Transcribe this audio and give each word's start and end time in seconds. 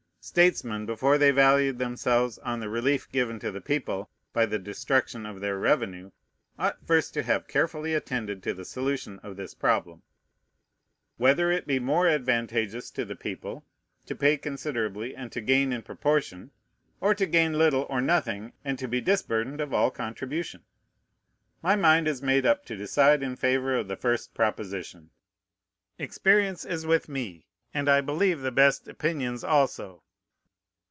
Statesmen, 0.23 0.85
before 0.85 1.17
they 1.17 1.31
valued 1.31 1.79
themselves 1.79 2.37
on 2.37 2.59
the 2.59 2.69
relief 2.69 3.11
given 3.11 3.39
to 3.39 3.49
the 3.49 3.59
people 3.59 4.07
by 4.33 4.45
the 4.45 4.59
destruction 4.59 5.25
of 5.25 5.39
their 5.39 5.57
revenue, 5.57 6.11
ought 6.59 6.77
first 6.85 7.11
to 7.15 7.23
have 7.23 7.47
carefully 7.47 7.95
attended 7.95 8.43
to 8.43 8.53
the 8.53 8.63
solution 8.63 9.17
of 9.23 9.35
this 9.35 9.55
problem: 9.55 10.03
Whether 11.17 11.51
it 11.51 11.65
be 11.65 11.79
more 11.79 12.07
advantageous 12.07 12.91
to 12.91 13.03
the 13.03 13.15
people 13.15 13.65
to 14.05 14.15
pay 14.15 14.37
considerably 14.37 15.15
and 15.15 15.31
to 15.31 15.41
gain 15.41 15.73
in 15.73 15.81
proportion, 15.81 16.51
or 16.99 17.15
to 17.15 17.25
gain 17.25 17.53
little 17.57 17.87
or 17.89 17.99
nothing 17.99 18.53
and 18.63 18.77
to 18.77 18.87
be 18.87 19.01
disburdened 19.01 19.59
of 19.59 19.73
all 19.73 19.89
contribution? 19.89 20.63
My 21.63 21.75
mind 21.75 22.07
is 22.07 22.21
made 22.21 22.45
up 22.45 22.63
to 22.65 22.75
decide 22.77 23.23
in 23.23 23.35
favor 23.35 23.75
of 23.75 23.87
the 23.87 23.97
first 23.97 24.35
proposition. 24.35 25.09
Experience 25.97 26.63
is 26.63 26.85
with 26.85 27.09
me, 27.09 27.47
and, 27.73 27.89
I 27.89 28.01
believe, 28.01 28.41
the 28.41 28.51
best 28.51 28.87
opinions 28.87 29.43
also. 29.43 30.03